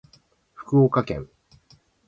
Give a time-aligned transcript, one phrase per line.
[0.55, 1.29] 福岡県